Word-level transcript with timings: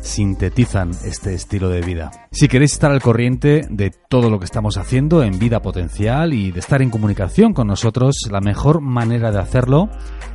sintetizan 0.00 0.90
este 1.04 1.34
estilo 1.34 1.68
de 1.68 1.80
vida. 1.80 2.10
Si 2.30 2.48
queréis 2.48 2.72
estar 2.72 2.90
al 2.90 3.02
corriente 3.02 3.66
de 3.70 3.90
todo 3.90 4.30
lo 4.30 4.38
que 4.38 4.44
estamos 4.44 4.76
haciendo 4.76 5.22
en 5.22 5.38
vida 5.38 5.60
potencial 5.60 6.32
y 6.32 6.50
de 6.52 6.60
estar 6.60 6.82
en 6.82 6.90
comunicación 6.90 7.52
con 7.52 7.66
nosotros, 7.66 8.16
la 8.30 8.40
mejor 8.40 8.80
manera 8.80 9.30
de 9.30 9.40
hacerlo 9.40 9.90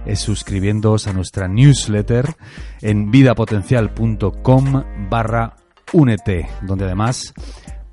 es 0.05 0.19
suscribiéndoos 0.19 1.07
a 1.07 1.13
nuestra 1.13 1.47
newsletter 1.47 2.35
en 2.81 3.11
vidapotencial.com 3.11 4.83
barra 5.09 5.55
únete, 5.93 6.47
donde 6.61 6.85
además 6.85 7.33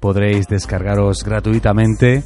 podréis 0.01 0.49
descargaros 0.49 1.25
gratuitamente 1.25 2.25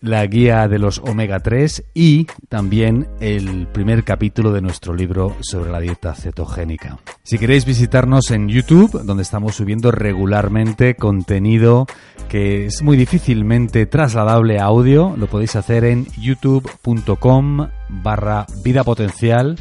la 0.00 0.26
guía 0.26 0.68
de 0.68 0.78
los 0.78 0.98
omega 0.98 1.40
3 1.40 1.84
y 1.94 2.26
también 2.48 3.08
el 3.20 3.66
primer 3.68 4.04
capítulo 4.04 4.52
de 4.52 4.60
nuestro 4.60 4.94
libro 4.94 5.36
sobre 5.40 5.70
la 5.70 5.80
dieta 5.80 6.14
cetogénica. 6.14 6.98
Si 7.22 7.38
queréis 7.38 7.64
visitarnos 7.64 8.30
en 8.30 8.48
YouTube, 8.48 9.02
donde 9.02 9.22
estamos 9.22 9.56
subiendo 9.56 9.90
regularmente 9.90 10.94
contenido 10.94 11.86
que 12.28 12.66
es 12.66 12.82
muy 12.82 12.96
difícilmente 12.96 13.86
trasladable 13.86 14.58
a 14.58 14.64
audio, 14.64 15.14
lo 15.16 15.26
podéis 15.26 15.56
hacer 15.56 15.84
en 15.84 16.06
youtube.com 16.18 17.68
barra 17.88 18.46
vida 18.64 18.84
potencial 18.84 19.56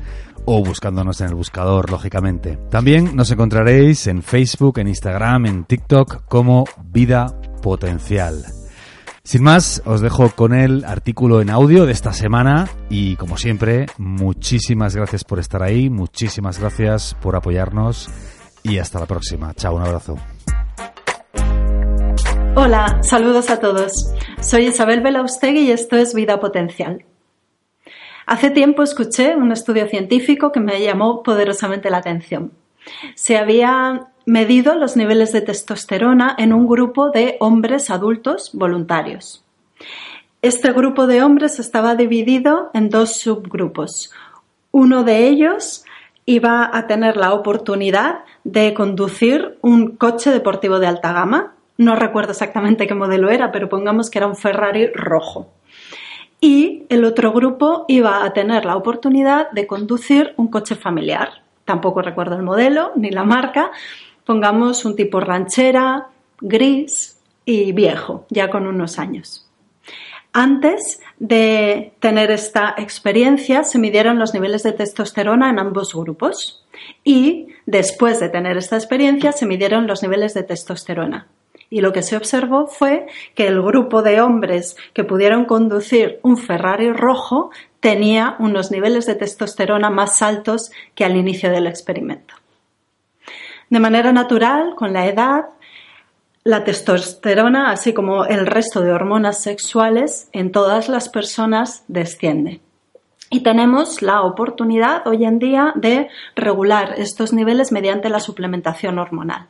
o 0.46 0.64
buscándonos 0.64 1.22
en 1.22 1.28
el 1.28 1.36
buscador, 1.36 1.90
lógicamente. 1.90 2.58
También 2.70 3.16
nos 3.16 3.32
encontraréis 3.32 4.08
en 4.08 4.22
Facebook, 4.22 4.80
en 4.80 4.88
Instagram, 4.88 5.46
en 5.48 5.64
TikTok 5.66 6.26
como 6.28 6.66
Vida 6.92 7.36
Potencial. 7.62 8.46
Sin 9.26 9.42
más, 9.42 9.82
os 9.88 10.02
dejo 10.02 10.30
con 10.36 10.54
el 10.54 10.86
artículo 10.86 11.42
en 11.42 11.50
audio 11.50 11.88
de 11.88 11.92
esta 11.92 12.14
semana 12.14 12.70
y 12.92 13.16
como 13.16 13.38
siempre, 13.38 13.88
muchísimas 13.98 14.96
gracias 14.96 15.24
por 15.24 15.40
estar 15.40 15.64
ahí, 15.64 15.90
muchísimas 15.90 16.60
gracias 16.60 17.18
por 17.24 17.36
apoyarnos 17.36 18.08
y 18.62 18.78
hasta 18.78 19.00
la 19.00 19.08
próxima. 19.08 19.52
Chao, 19.56 19.78
un 19.78 19.82
abrazo. 19.82 20.16
Hola, 22.56 23.00
saludos 23.02 23.50
a 23.50 23.60
todos. 23.60 24.14
Soy 24.42 24.68
Isabel 24.68 25.02
Belaustegui 25.02 25.62
y 25.62 25.72
esto 25.72 25.96
es 25.96 26.14
Vida 26.14 26.40
Potencial. 26.40 27.04
Hace 28.28 28.52
tiempo 28.52 28.84
escuché 28.84 29.36
un 29.36 29.52
estudio 29.52 29.88
científico 29.88 30.52
que 30.52 30.60
me 30.60 30.80
llamó 30.84 31.24
poderosamente 31.24 31.90
la 31.90 31.98
atención. 31.98 32.52
Se 33.16 33.38
había 33.38 34.08
medido 34.26 34.76
los 34.76 34.98
niveles 34.98 35.32
de 35.32 35.42
testosterona 35.42 36.36
en 36.38 36.54
un 36.54 36.68
grupo 36.68 37.10
de 37.10 37.38
hombres 37.40 37.90
adultos 37.90 38.52
voluntarios. 38.54 39.44
Este 40.42 40.72
grupo 40.72 41.08
de 41.08 41.24
hombres 41.24 41.60
estaba 41.60 41.96
dividido 41.96 42.70
en 42.74 42.90
dos 42.90 43.18
subgrupos. 43.18 44.12
Uno 44.72 45.04
de 45.04 45.28
ellos 45.28 45.84
iba 46.26 46.70
a 46.72 46.88
tener 46.88 47.18
la 47.18 47.34
oportunidad 47.34 48.20
de 48.44 48.74
conducir 48.74 49.58
un 49.62 49.96
coche 49.96 50.32
deportivo 50.32 50.80
de 50.80 50.88
alta 50.88 51.14
gama. 51.14 51.54
No 51.78 51.96
recuerdo 51.96 52.32
exactamente 52.32 52.88
qué 52.88 52.96
modelo 52.96 53.30
era, 53.30 53.52
pero 53.52 53.70
pongamos 53.70 54.10
que 54.10 54.20
era 54.20 54.28
un 54.28 54.36
Ferrari 54.36 54.88
rojo. 54.94 55.50
Y 56.42 56.84
el 56.90 57.06
otro 57.06 57.32
grupo 57.32 57.86
iba 57.88 58.24
a 58.24 58.34
tener 58.34 58.66
la 58.66 58.76
oportunidad 58.76 59.50
de 59.52 59.68
conducir 59.68 60.34
un 60.38 60.48
coche 60.48 60.76
familiar. 60.76 61.42
Tampoco 61.64 62.02
recuerdo 62.02 62.36
el 62.36 62.44
modelo 62.44 62.92
ni 62.96 63.10
la 63.10 63.24
marca, 63.24 63.72
pongamos 64.26 64.86
un 64.86 64.96
tipo 64.96 65.20
ranchera, 65.20 66.08
gris 66.42 67.20
y 67.46 67.72
viejo, 67.72 68.26
ya 68.30 68.50
con 68.50 68.68
unos 68.68 69.00
años. 69.00 69.48
Antes 70.34 71.00
de 71.18 71.94
tener 72.02 72.30
esta 72.30 72.76
experiencia 72.78 73.64
se 73.64 73.80
midieron 73.80 74.20
los 74.20 74.34
niveles 74.34 74.64
de 74.64 74.74
testosterona 74.74 75.50
en 75.50 75.60
ambos 75.60 75.96
grupos 75.96 76.66
y 77.06 77.48
después 77.66 78.20
de 78.20 78.28
tener 78.28 78.58
esta 78.58 78.76
experiencia 78.76 79.32
se 79.32 79.46
midieron 79.46 79.88
los 79.88 80.04
niveles 80.04 80.34
de 80.34 80.44
testosterona. 80.44 81.28
Y 81.70 81.80
lo 81.80 81.94
que 81.94 82.04
se 82.04 82.18
observó 82.18 82.68
fue 82.68 83.08
que 83.34 83.48
el 83.48 83.62
grupo 83.62 84.02
de 84.02 84.20
hombres 84.20 84.76
que 84.94 85.06
pudieron 85.06 85.46
conducir 85.46 86.20
un 86.22 86.38
Ferrari 86.38 86.92
rojo 86.92 87.50
tenía 87.80 88.36
unos 88.40 88.72
niveles 88.72 89.06
de 89.06 89.16
testosterona 89.16 89.90
más 89.90 90.22
altos 90.22 90.70
que 90.96 91.06
al 91.06 91.16
inicio 91.16 91.50
del 91.50 91.68
experimento. 91.68 92.36
De 93.70 93.80
manera 93.80 94.12
natural, 94.12 94.76
con 94.76 94.94
la 94.94 95.08
edad, 95.08 95.46
la 96.44 96.64
testosterona, 96.64 97.72
así 97.72 97.94
como 97.94 98.26
el 98.26 98.46
resto 98.46 98.82
de 98.82 98.92
hormonas 98.92 99.42
sexuales, 99.42 100.30
en 100.32 100.52
todas 100.52 100.90
las 100.90 101.10
personas 101.10 101.84
desciende. 101.88 102.62
Y 103.32 103.42
tenemos 103.42 104.04
la 104.04 104.22
oportunidad 104.22 105.08
hoy 105.08 105.26
en 105.26 105.40
día 105.40 105.74
de 105.76 106.10
regular 106.36 106.94
estos 106.98 107.34
niveles 107.34 107.72
mediante 107.72 108.10
la 108.10 108.20
suplementación 108.20 109.00
hormonal. 109.00 109.48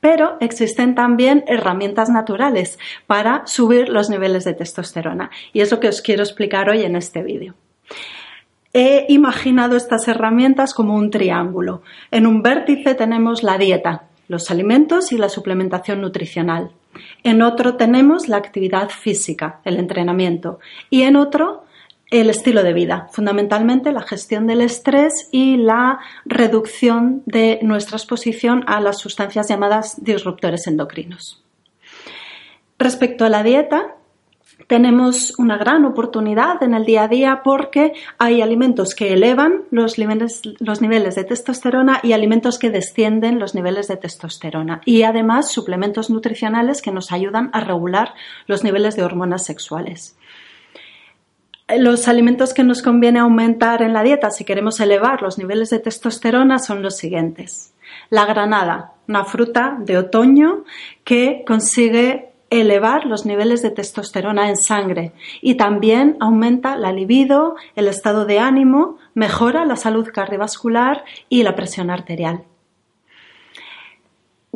Pero 0.00 0.36
existen 0.40 0.94
también 0.94 1.44
herramientas 1.46 2.08
naturales 2.08 2.78
para 3.06 3.46
subir 3.46 3.88
los 3.88 4.10
niveles 4.10 4.44
de 4.44 4.54
testosterona 4.54 5.30
y 5.52 5.60
es 5.60 5.70
lo 5.70 5.80
que 5.80 5.88
os 5.88 6.02
quiero 6.02 6.22
explicar 6.22 6.68
hoy 6.68 6.82
en 6.82 6.96
este 6.96 7.22
vídeo. 7.22 7.54
He 8.78 9.06
imaginado 9.08 9.74
estas 9.74 10.06
herramientas 10.06 10.74
como 10.74 10.96
un 10.96 11.08
triángulo. 11.08 11.80
En 12.10 12.26
un 12.26 12.42
vértice 12.42 12.94
tenemos 12.94 13.42
la 13.42 13.56
dieta, 13.56 14.02
los 14.28 14.50
alimentos 14.50 15.12
y 15.12 15.16
la 15.16 15.30
suplementación 15.30 16.02
nutricional. 16.02 16.72
En 17.22 17.40
otro 17.40 17.76
tenemos 17.76 18.28
la 18.28 18.36
actividad 18.36 18.90
física, 18.90 19.60
el 19.64 19.78
entrenamiento. 19.78 20.58
Y 20.90 21.04
en 21.04 21.16
otro, 21.16 21.64
el 22.10 22.28
estilo 22.28 22.62
de 22.62 22.74
vida, 22.74 23.08
fundamentalmente 23.12 23.92
la 23.92 24.02
gestión 24.02 24.46
del 24.46 24.60
estrés 24.60 25.30
y 25.32 25.56
la 25.56 26.00
reducción 26.26 27.22
de 27.24 27.58
nuestra 27.62 27.96
exposición 27.96 28.62
a 28.66 28.82
las 28.82 28.98
sustancias 28.98 29.48
llamadas 29.48 30.04
disruptores 30.04 30.66
endocrinos. 30.66 31.42
Respecto 32.78 33.24
a 33.24 33.30
la 33.30 33.42
dieta, 33.42 33.96
tenemos 34.66 35.38
una 35.38 35.56
gran 35.56 35.84
oportunidad 35.84 36.62
en 36.62 36.74
el 36.74 36.84
día 36.84 37.04
a 37.04 37.08
día 37.08 37.40
porque 37.44 37.92
hay 38.18 38.42
alimentos 38.42 38.94
que 38.94 39.12
elevan 39.12 39.62
los 39.70 39.98
niveles, 39.98 40.42
los 40.58 40.82
niveles, 40.82 41.14
de 41.14 41.24
testosterona 41.24 42.00
y 42.02 42.12
alimentos 42.12 42.58
que 42.58 42.70
descienden 42.70 43.38
los 43.38 43.54
niveles 43.54 43.86
de 43.88 43.96
testosterona. 43.96 44.80
Y 44.84 45.02
además 45.02 45.52
suplementos 45.52 46.10
nutricionales 46.10 46.82
que 46.82 46.90
nos 46.90 47.12
ayudan 47.12 47.50
a 47.52 47.60
regular 47.60 48.14
los 48.46 48.64
niveles 48.64 48.96
de 48.96 49.04
hormonas 49.04 49.44
sexuales. 49.44 50.16
Los 51.68 52.06
alimentos 52.06 52.54
que 52.54 52.62
nos 52.62 52.82
conviene 52.82 53.18
aumentar 53.18 53.82
en 53.82 53.92
la 53.92 54.02
dieta 54.02 54.30
si 54.30 54.44
queremos 54.44 54.78
elevar 54.80 55.22
los 55.22 55.38
niveles 55.38 55.70
de 55.70 55.80
testosterona 55.80 56.58
son 56.58 56.82
los 56.82 56.96
siguientes. 56.96 57.72
La 58.10 58.24
granada, 58.24 58.92
una 59.08 59.24
fruta 59.24 59.76
de 59.80 59.98
otoño 59.98 60.64
que 61.02 61.44
consigue 61.46 62.35
elevar 62.50 63.06
los 63.06 63.26
niveles 63.26 63.62
de 63.62 63.70
testosterona 63.70 64.48
en 64.48 64.56
sangre 64.56 65.12
y 65.40 65.56
también 65.56 66.16
aumenta 66.20 66.76
la 66.76 66.92
libido, 66.92 67.56
el 67.74 67.88
estado 67.88 68.24
de 68.24 68.38
ánimo, 68.38 68.98
mejora 69.14 69.64
la 69.64 69.76
salud 69.76 70.08
cardiovascular 70.12 71.04
y 71.28 71.42
la 71.42 71.56
presión 71.56 71.90
arterial. 71.90 72.44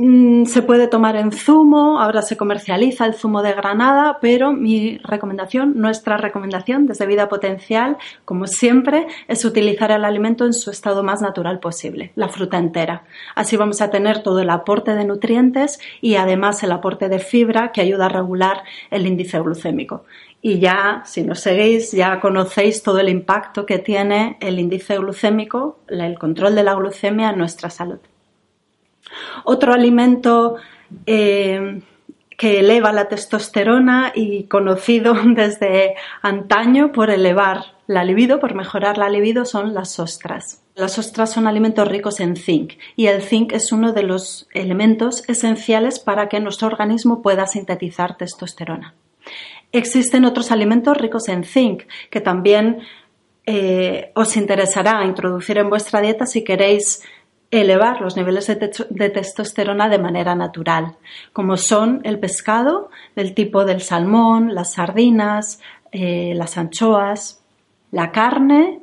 Mm, 0.02 0.46
se 0.46 0.62
puede 0.62 0.88
tomar 0.88 1.14
en 1.16 1.30
zumo, 1.30 2.00
ahora 2.00 2.22
se 2.22 2.38
comercializa 2.38 3.04
el 3.04 3.12
zumo 3.12 3.42
de 3.42 3.52
granada, 3.52 4.16
pero 4.22 4.50
mi 4.50 4.96
recomendación, 5.04 5.74
nuestra 5.76 6.16
recomendación 6.16 6.86
desde 6.86 7.04
Vida 7.04 7.28
Potencial, 7.28 7.98
como 8.24 8.46
siempre, 8.46 9.08
es 9.28 9.44
utilizar 9.44 9.90
el 9.90 10.06
alimento 10.06 10.46
en 10.46 10.54
su 10.54 10.70
estado 10.70 11.02
más 11.02 11.20
natural 11.20 11.60
posible, 11.60 12.12
la 12.14 12.30
fruta 12.30 12.56
entera. 12.56 13.04
Así 13.34 13.58
vamos 13.58 13.82
a 13.82 13.90
tener 13.90 14.22
todo 14.22 14.40
el 14.40 14.48
aporte 14.48 14.94
de 14.94 15.04
nutrientes 15.04 15.78
y 16.00 16.14
además 16.14 16.62
el 16.62 16.72
aporte 16.72 17.10
de 17.10 17.18
fibra 17.18 17.70
que 17.70 17.82
ayuda 17.82 18.06
a 18.06 18.08
regular 18.08 18.62
el 18.90 19.06
índice 19.06 19.38
glucémico. 19.38 20.04
Y 20.40 20.60
ya, 20.60 21.02
si 21.04 21.24
nos 21.24 21.40
seguís, 21.40 21.92
ya 21.92 22.20
conocéis 22.20 22.82
todo 22.82 23.00
el 23.00 23.10
impacto 23.10 23.66
que 23.66 23.78
tiene 23.78 24.38
el 24.40 24.58
índice 24.60 24.96
glucémico, 24.96 25.80
el 25.88 26.18
control 26.18 26.54
de 26.54 26.62
la 26.62 26.72
glucemia 26.72 27.28
en 27.28 27.36
nuestra 27.36 27.68
salud. 27.68 27.98
Otro 29.44 29.72
alimento 29.72 30.56
eh, 31.06 31.82
que 32.40 32.60
eleva 32.60 32.90
la 32.90 33.08
testosterona 33.08 34.12
y 34.14 34.44
conocido 34.44 35.14
desde 35.24 35.94
antaño 36.22 36.90
por 36.90 37.10
elevar 37.10 37.74
la 37.86 38.02
libido, 38.02 38.40
por 38.40 38.54
mejorar 38.54 38.96
la 38.96 39.10
libido, 39.10 39.44
son 39.44 39.74
las 39.74 39.98
ostras. 39.98 40.62
Las 40.74 40.98
ostras 40.98 41.30
son 41.30 41.46
alimentos 41.46 41.86
ricos 41.86 42.18
en 42.20 42.36
zinc 42.36 42.74
y 42.96 43.08
el 43.08 43.20
zinc 43.20 43.52
es 43.52 43.72
uno 43.72 43.92
de 43.92 44.04
los 44.04 44.48
elementos 44.54 45.28
esenciales 45.28 45.98
para 45.98 46.30
que 46.30 46.40
nuestro 46.40 46.68
organismo 46.68 47.20
pueda 47.20 47.46
sintetizar 47.46 48.16
testosterona. 48.16 48.94
Existen 49.72 50.24
otros 50.24 50.50
alimentos 50.50 50.96
ricos 50.96 51.28
en 51.28 51.44
zinc 51.44 51.82
que 52.08 52.22
también 52.22 52.78
eh, 53.44 54.12
os 54.14 54.36
interesará 54.38 55.04
introducir 55.04 55.58
en 55.58 55.68
vuestra 55.68 56.00
dieta 56.00 56.24
si 56.24 56.42
queréis 56.42 57.02
elevar 57.50 58.00
los 58.00 58.16
niveles 58.16 58.46
de, 58.46 59.10
testosterona 59.10 59.88
de 59.88 59.98
manera 59.98 60.34
natural, 60.34 60.96
como 61.32 61.56
son 61.56 62.00
el 62.04 62.18
pescado 62.18 62.90
del 63.16 63.34
tipo 63.34 63.64
del 63.64 63.80
salmón, 63.80 64.54
las 64.54 64.74
sardinas, 64.74 65.60
eh, 65.90 66.32
las 66.36 66.56
anchoas, 66.56 67.42
la 67.90 68.12
carne, 68.12 68.80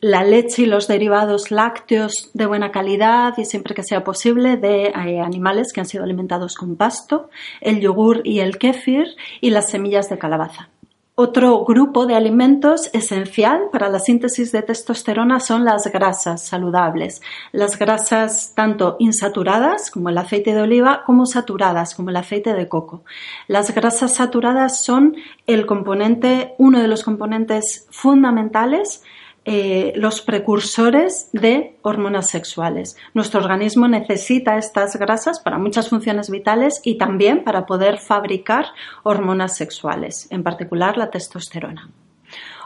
la 0.00 0.24
leche 0.24 0.62
y 0.62 0.66
los 0.66 0.88
derivados 0.88 1.50
lácteos 1.50 2.30
de 2.34 2.46
buena 2.46 2.72
calidad 2.72 3.34
y 3.38 3.44
siempre 3.44 3.74
que 3.74 3.84
sea 3.84 4.04
posible 4.04 4.56
de 4.56 4.86
eh, 4.86 5.20
animales 5.20 5.72
que 5.72 5.80
han 5.80 5.86
sido 5.86 6.04
alimentados 6.04 6.56
con 6.56 6.76
pasto, 6.76 7.30
el 7.60 7.80
yogur 7.80 8.20
y 8.24 8.40
el 8.40 8.58
kéfir 8.58 9.06
y 9.40 9.50
las 9.50 9.70
semillas 9.70 10.10
de 10.10 10.18
calabaza. 10.18 10.68
Otro 11.14 11.66
grupo 11.66 12.06
de 12.06 12.14
alimentos 12.14 12.88
esencial 12.94 13.68
para 13.70 13.90
la 13.90 13.98
síntesis 13.98 14.50
de 14.50 14.62
testosterona 14.62 15.40
son 15.40 15.62
las 15.62 15.92
grasas 15.92 16.46
saludables. 16.46 17.20
Las 17.52 17.78
grasas 17.78 18.54
tanto 18.54 18.96
insaturadas 18.98 19.90
como 19.90 20.08
el 20.08 20.16
aceite 20.16 20.54
de 20.54 20.62
oliva 20.62 21.02
como 21.04 21.26
saturadas 21.26 21.94
como 21.94 22.08
el 22.08 22.16
aceite 22.16 22.54
de 22.54 22.66
coco. 22.66 23.04
Las 23.46 23.74
grasas 23.74 24.14
saturadas 24.14 24.82
son 24.82 25.14
el 25.46 25.66
componente, 25.66 26.54
uno 26.56 26.80
de 26.80 26.88
los 26.88 27.04
componentes 27.04 27.86
fundamentales 27.90 29.02
eh, 29.44 29.92
los 29.96 30.20
precursores 30.22 31.28
de 31.32 31.76
hormonas 31.82 32.30
sexuales. 32.30 32.96
Nuestro 33.12 33.40
organismo 33.40 33.88
necesita 33.88 34.56
estas 34.56 34.96
grasas 34.96 35.40
para 35.40 35.58
muchas 35.58 35.88
funciones 35.88 36.30
vitales 36.30 36.80
y 36.84 36.96
también 36.96 37.42
para 37.42 37.66
poder 37.66 37.98
fabricar 37.98 38.66
hormonas 39.02 39.56
sexuales, 39.56 40.28
en 40.30 40.42
particular 40.42 40.96
la 40.96 41.10
testosterona. 41.10 41.90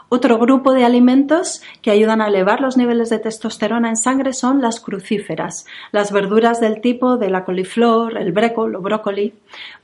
Otro 0.09 0.37
grupo 0.37 0.73
de 0.73 0.85
alimentos 0.85 1.61
que 1.81 1.91
ayudan 1.91 2.21
a 2.21 2.27
elevar 2.27 2.61
los 2.61 2.77
niveles 2.77 3.09
de 3.09 3.19
testosterona 3.19 3.89
en 3.89 3.97
sangre 3.97 4.31
son 4.31 4.61
las 4.61 4.79
crucíferas, 4.79 5.65
las 5.91 6.13
verduras 6.13 6.61
del 6.61 6.79
tipo 6.79 7.17
de 7.17 7.29
la 7.29 7.43
coliflor, 7.43 8.17
el 8.17 8.31
brécol 8.31 8.75
o 8.75 8.81
brócoli, 8.81 9.33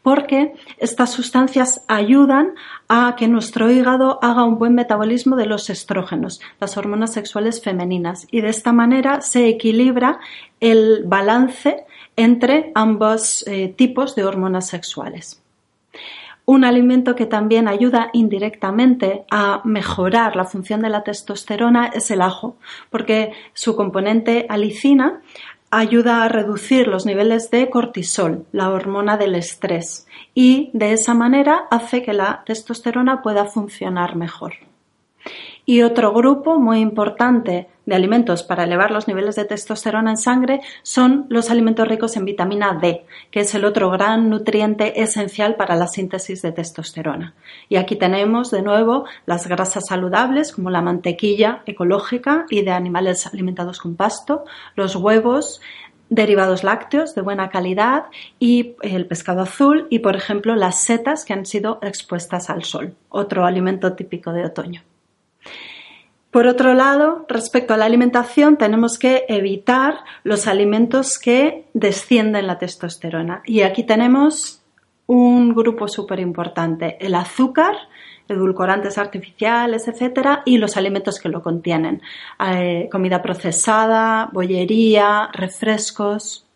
porque 0.01 0.53
estas 0.77 1.11
sustancias 1.11 1.83
ayudan 1.89 2.53
a 2.87 3.15
que 3.17 3.27
nuestro 3.27 3.69
hígado 3.69 4.19
haga 4.21 4.45
un 4.45 4.57
buen 4.57 4.75
metabolismo 4.75 5.35
de 5.35 5.45
los 5.45 5.69
estrógenos, 5.69 6.39
las 6.59 6.77
hormonas 6.77 7.11
sexuales 7.11 7.61
femeninas, 7.61 8.25
y 8.31 8.39
de 8.39 8.49
esta 8.49 8.71
manera 8.71 9.19
se 9.19 9.49
equilibra 9.49 10.19
el 10.61 11.03
balance 11.05 11.85
entre 12.15 12.71
ambos 12.75 13.43
eh, 13.47 13.73
tipos 13.75 14.15
de 14.15 14.23
hormonas 14.23 14.67
sexuales. 14.69 15.41
Un 16.45 16.65
alimento 16.65 17.15
que 17.15 17.25
también 17.25 17.67
ayuda 17.69 18.09
indirectamente 18.11 19.23
a 19.31 19.61
mejorar 19.63 20.35
la 20.35 20.43
función 20.43 20.81
de 20.81 20.89
la 20.89 21.03
testosterona 21.03 21.87
es 21.87 22.11
el 22.11 22.21
ajo, 22.21 22.57
porque 22.89 23.31
su 23.53 23.77
componente 23.77 24.45
alicina 24.49 25.21
ayuda 25.71 26.23
a 26.23 26.27
reducir 26.27 26.87
los 26.87 27.05
niveles 27.05 27.49
de 27.49 27.69
cortisol, 27.69 28.45
la 28.51 28.69
hormona 28.69 29.17
del 29.17 29.35
estrés, 29.35 30.05
y 30.35 30.69
de 30.73 30.93
esa 30.93 31.13
manera 31.13 31.63
hace 31.71 32.03
que 32.03 32.13
la 32.13 32.43
testosterona 32.45 33.21
pueda 33.21 33.45
funcionar 33.45 34.15
mejor. 34.15 34.53
Y 35.65 35.81
otro 35.81 36.12
grupo 36.13 36.60
muy 36.60 36.80
importante 36.80 37.69
de 37.86 37.95
alimentos 37.95 38.44
para 38.44 38.63
elevar 38.63 38.92
los 38.92 39.07
niveles 39.07 39.36
de 39.36 39.45
testosterona 39.45 40.12
en 40.12 40.18
sangre 40.18 40.62
son 40.83 41.25
los 41.30 41.50
alimentos 41.50 41.88
ricos 41.88 42.18
en 42.18 42.25
vitamina 42.25 42.77
D, 42.81 43.06
que 43.31 43.42
es 43.42 43.56
el 43.56 43.65
otro 43.65 43.89
gran 43.89 44.30
nutriente 44.30 45.01
esencial 45.01 45.56
para 45.56 45.75
la 45.75 45.88
síntesis 45.88 46.42
de 46.42 46.51
testosterona. 46.51 47.33
Y 47.69 47.77
aquí 47.77 47.95
tenemos 47.95 48.51
de 48.51 48.62
nuevo 48.62 49.06
las 49.25 49.48
grasas 49.48 49.86
saludables 49.88 50.51
como 50.51 50.69
la 50.69 50.81
mantequilla 50.81 51.62
ecológica 51.65 52.45
y 52.50 52.62
de 52.62 52.71
animales 52.71 53.27
alimentados 53.27 53.80
con 53.80 53.95
pasto, 53.95 54.44
los 54.75 54.95
huevos, 54.95 55.62
derivados 56.10 56.63
lácteos 56.63 57.15
de 57.15 57.21
buena 57.21 57.50
calidad 57.50 58.06
y 58.39 58.75
el 58.81 59.07
pescado 59.07 59.42
azul 59.42 59.88
y, 59.89 60.00
por 60.00 60.15
ejemplo, 60.15 60.56
las 60.56 60.83
setas 60.83 61.25
que 61.25 61.33
han 61.33 61.45
sido 61.45 61.80
expuestas 61.81 62.50
al 62.50 62.63
sol, 62.63 62.95
otro 63.10 63.45
alimento 63.45 63.94
típico 63.94 64.31
de 64.31 64.45
otoño. 64.45 64.81
Por 66.31 66.47
otro 66.47 66.73
lado, 66.73 67.27
respecto 67.29 67.75
a 67.75 67.77
la 67.77 67.85
alimentación, 67.85 68.57
tenemos 68.57 68.97
que 68.97 69.23
evitar 69.27 69.99
los 70.23 70.47
alimentos 70.47 71.19
que 71.19 71.65
descienden 71.75 72.47
la 72.47 72.57
testosterona. 72.57 73.43
Y 73.45 73.61
aquí 73.61 73.83
tenemos 73.83 74.63
un 75.05 75.53
grupo 75.53 75.87
súper 75.87 76.19
importante, 76.19 76.97
el 76.99 77.13
azúcar, 77.13 77.75
edulcorantes 78.27 78.97
artificiales, 78.97 79.87
etcétera, 79.87 80.41
y 80.43 80.57
los 80.57 80.75
alimentos 80.75 81.19
que 81.19 81.29
lo 81.29 81.43
contienen, 81.43 82.01
eh, 82.39 82.89
comida 82.91 83.21
procesada, 83.21 84.29
bollería, 84.31 85.29
refrescos. 85.33 86.47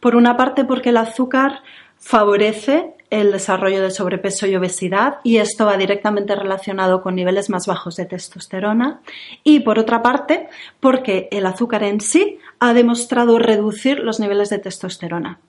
Por 0.00 0.16
una 0.16 0.38
parte, 0.38 0.64
porque 0.64 0.88
el 0.88 0.96
azúcar 0.96 1.62
favorece 1.98 2.94
el 3.10 3.32
desarrollo 3.32 3.82
de 3.82 3.90
sobrepeso 3.90 4.46
y 4.46 4.56
obesidad 4.56 5.18
y 5.24 5.38
esto 5.38 5.66
va 5.66 5.76
directamente 5.76 6.34
relacionado 6.36 7.02
con 7.02 7.14
niveles 7.14 7.48
más 7.48 7.66
bajos 7.66 7.96
de 7.96 8.04
testosterona 8.04 9.00
y 9.44 9.60
por 9.60 9.78
otra 9.78 10.02
parte 10.02 10.48
porque 10.80 11.28
el 11.30 11.46
azúcar 11.46 11.82
en 11.84 12.00
sí 12.00 12.38
ha 12.58 12.74
demostrado 12.74 13.38
reducir 13.38 14.00
los 14.00 14.20
niveles 14.20 14.50
de 14.50 14.58
testosterona. 14.58 15.40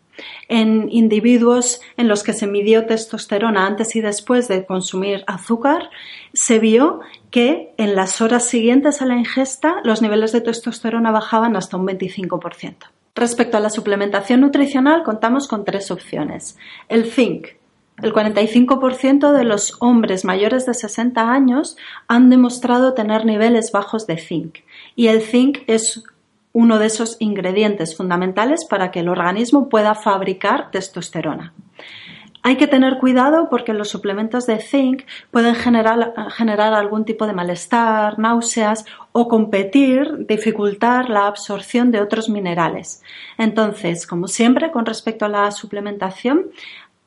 En 0.50 0.90
individuos 0.92 1.82
en 1.96 2.08
los 2.08 2.24
que 2.24 2.34
se 2.34 2.48
midió 2.48 2.86
testosterona 2.86 3.66
antes 3.66 3.96
y 3.96 4.02
después 4.02 4.48
de 4.48 4.66
consumir 4.66 5.24
azúcar, 5.28 5.90
se 6.34 6.60
vio 6.60 7.00
que 7.32 7.74
en 7.78 7.96
las 7.96 8.20
horas 8.20 8.46
siguientes 8.46 9.02
a 9.02 9.06
la 9.06 9.16
ingesta 9.16 9.78
los 9.84 10.02
niveles 10.02 10.32
de 10.34 10.42
testosterona 10.42 11.12
bajaban 11.12 11.56
hasta 11.56 11.78
un 11.78 11.88
25%. 11.88 12.76
Respecto 13.16 13.58
a 13.58 13.60
la 13.60 13.70
suplementación 13.70 14.42
nutricional, 14.42 15.04
contamos 15.04 15.48
con 15.48 15.66
tres 15.66 15.92
opciones. 15.92 16.58
El 16.88 17.06
zinc. 17.06 17.48
El 18.02 18.14
45% 18.14 19.34
de 19.34 19.44
los 19.44 19.76
hombres 19.82 20.24
mayores 20.24 20.66
de 20.66 20.74
60 20.74 21.30
años 21.30 21.76
han 22.08 22.30
demostrado 22.30 22.94
tener 22.94 23.26
niveles 23.26 23.72
bajos 23.74 24.08
de 24.08 24.18
zinc 24.18 24.60
y 24.96 25.08
el 25.08 25.22
zinc 25.22 25.60
es 25.68 26.04
uno 26.54 26.80
de 26.80 26.88
esos 26.88 27.18
ingredientes 27.20 27.96
fundamentales 27.96 28.66
para 28.66 28.92
que 28.92 29.02
el 29.02 29.10
organismo 29.10 29.70
pueda 29.70 29.96
fabricar 29.96 30.72
testosterona. 30.72 31.54
Hay 32.42 32.56
que 32.56 32.68
tener 32.68 33.00
cuidado 33.00 33.50
porque 33.50 33.74
los 33.74 33.90
suplementos 33.90 34.46
de 34.46 34.60
zinc 34.60 35.04
pueden 35.30 35.56
generar, 35.56 36.74
algún 36.74 37.04
tipo 37.04 37.28
de 37.28 37.34
malestar, 37.34 38.18
náuseas 38.18 38.86
o 39.12 39.28
competir, 39.28 40.26
dificultar 40.26 41.10
la 41.10 41.28
absorción 41.28 41.92
de 41.92 42.00
otros 42.00 42.30
minerales. 42.30 43.04
Entonces, 43.38 44.08
como 44.08 44.28
siempre, 44.28 44.72
con 44.72 44.86
respecto 44.86 45.26
a 45.26 45.30
la 45.30 45.52
suplementación, 45.52 46.46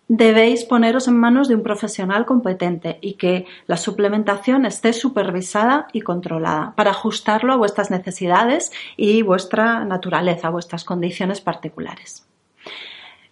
debéis 0.07 0.65
poneros 0.65 1.09
en 1.09 1.17
manos 1.17 1.49
de 1.49 1.55
un 1.55 1.63
profesional 1.63 2.27
competente 2.27 2.99
y 3.01 3.15
que 3.15 3.47
la 3.67 3.79
suplementación 3.79 4.67
esté 4.67 4.93
supervisada 4.93 5.87
y 5.95 6.03
controlada 6.03 6.75
para 6.77 6.91
ajustarlo 6.91 7.55
a 7.55 7.57
vuestras 7.57 7.91
necesidades 7.91 8.71
y 8.99 9.23
vuestra 9.23 9.87
naturaleza, 9.87 10.51
vuestras 10.51 10.85
condiciones 10.85 11.41
particulares. 11.41 12.27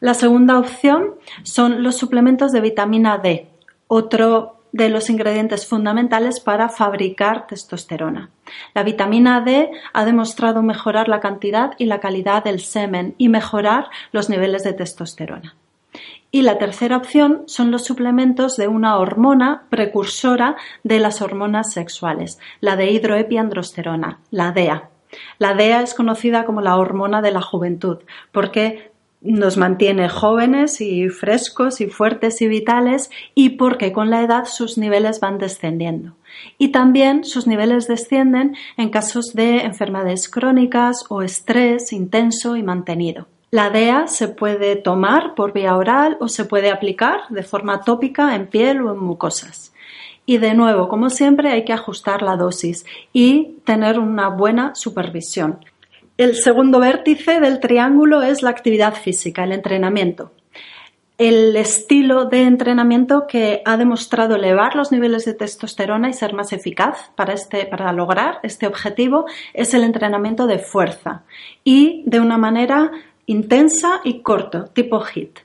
La 0.00 0.14
segunda 0.14 0.58
opción 0.58 1.16
son 1.42 1.82
los 1.82 1.96
suplementos 1.96 2.52
de 2.52 2.62
vitamina 2.62 3.18
D, 3.18 3.50
otro 3.86 4.56
de 4.72 4.88
los 4.88 5.10
ingredientes 5.10 5.66
fundamentales 5.66 6.40
para 6.40 6.70
fabricar 6.70 7.46
testosterona. 7.46 8.30
La 8.74 8.82
vitamina 8.82 9.42
D 9.42 9.70
ha 9.92 10.04
demostrado 10.06 10.62
mejorar 10.62 11.08
la 11.08 11.20
cantidad 11.20 11.72
y 11.76 11.84
la 11.84 12.00
calidad 12.00 12.44
del 12.44 12.60
semen 12.60 13.14
y 13.18 13.28
mejorar 13.28 13.90
los 14.10 14.30
niveles 14.30 14.64
de 14.64 14.72
testosterona. 14.72 15.56
Y 16.30 16.42
la 16.42 16.56
tercera 16.56 16.96
opción 16.96 17.42
son 17.46 17.70
los 17.70 17.84
suplementos 17.84 18.56
de 18.56 18.68
una 18.68 18.96
hormona 18.96 19.64
precursora 19.68 20.56
de 20.82 21.00
las 21.00 21.20
hormonas 21.20 21.72
sexuales, 21.72 22.38
la 22.60 22.76
de 22.76 22.90
hidroepiandrosterona, 22.92 24.20
la 24.30 24.52
DEA. 24.52 24.88
La 25.38 25.54
DEA 25.54 25.82
es 25.82 25.94
conocida 25.94 26.44
como 26.44 26.60
la 26.60 26.76
hormona 26.76 27.20
de 27.20 27.32
la 27.32 27.42
juventud 27.42 27.98
porque 28.30 28.89
nos 29.20 29.56
mantiene 29.56 30.08
jóvenes 30.08 30.80
y 30.80 31.08
frescos 31.08 31.80
y 31.80 31.86
fuertes 31.86 32.40
y 32.40 32.48
vitales 32.48 33.10
y 33.34 33.50
porque 33.50 33.92
con 33.92 34.10
la 34.10 34.22
edad 34.22 34.46
sus 34.46 34.78
niveles 34.78 35.20
van 35.20 35.38
descendiendo. 35.38 36.14
Y 36.58 36.68
también 36.68 37.24
sus 37.24 37.46
niveles 37.46 37.86
descienden 37.86 38.56
en 38.76 38.88
casos 38.88 39.34
de 39.34 39.62
enfermedades 39.62 40.28
crónicas 40.28 41.04
o 41.08 41.22
estrés 41.22 41.92
intenso 41.92 42.56
y 42.56 42.62
mantenido. 42.62 43.26
La 43.50 43.68
DEA 43.68 44.06
se 44.06 44.28
puede 44.28 44.76
tomar 44.76 45.34
por 45.34 45.52
vía 45.52 45.76
oral 45.76 46.16
o 46.20 46.28
se 46.28 46.44
puede 46.44 46.70
aplicar 46.70 47.22
de 47.30 47.42
forma 47.42 47.80
tópica 47.80 48.34
en 48.36 48.46
piel 48.46 48.80
o 48.82 48.92
en 48.92 49.00
mucosas. 49.00 49.74
Y 50.24 50.38
de 50.38 50.54
nuevo, 50.54 50.88
como 50.88 51.10
siempre, 51.10 51.50
hay 51.50 51.64
que 51.64 51.72
ajustar 51.72 52.22
la 52.22 52.36
dosis 52.36 52.86
y 53.12 53.56
tener 53.64 53.98
una 53.98 54.28
buena 54.28 54.76
supervisión. 54.76 55.58
El 56.20 56.34
segundo 56.34 56.80
vértice 56.80 57.40
del 57.40 57.60
triángulo 57.60 58.20
es 58.20 58.42
la 58.42 58.50
actividad 58.50 58.92
física, 58.92 59.42
el 59.42 59.52
entrenamiento. 59.52 60.32
El 61.16 61.56
estilo 61.56 62.26
de 62.26 62.42
entrenamiento 62.42 63.26
que 63.26 63.62
ha 63.64 63.78
demostrado 63.78 64.36
elevar 64.36 64.76
los 64.76 64.92
niveles 64.92 65.24
de 65.24 65.32
testosterona 65.32 66.10
y 66.10 66.12
ser 66.12 66.34
más 66.34 66.52
eficaz 66.52 67.10
para, 67.16 67.32
este, 67.32 67.64
para 67.64 67.90
lograr 67.94 68.38
este 68.42 68.66
objetivo 68.66 69.24
es 69.54 69.72
el 69.72 69.82
entrenamiento 69.82 70.46
de 70.46 70.58
fuerza 70.58 71.22
y 71.64 72.02
de 72.04 72.20
una 72.20 72.36
manera 72.36 72.90
intensa 73.24 74.02
y 74.04 74.20
corto, 74.20 74.66
tipo 74.74 75.02
HIT 75.02 75.38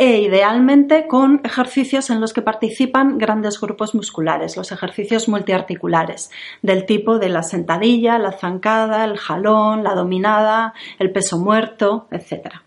e 0.00 0.22
idealmente 0.22 1.06
con 1.06 1.42
ejercicios 1.44 2.08
en 2.08 2.22
los 2.22 2.32
que 2.32 2.40
participan 2.40 3.18
grandes 3.18 3.60
grupos 3.60 3.94
musculares, 3.94 4.56
los 4.56 4.72
ejercicios 4.72 5.28
multiarticulares, 5.28 6.30
del 6.62 6.86
tipo 6.86 7.18
de 7.18 7.28
la 7.28 7.42
sentadilla, 7.42 8.18
la 8.18 8.32
zancada, 8.32 9.04
el 9.04 9.18
jalón, 9.18 9.84
la 9.84 9.94
dominada, 9.94 10.72
el 10.98 11.12
peso 11.12 11.36
muerto, 11.38 12.08
etc. 12.12 12.62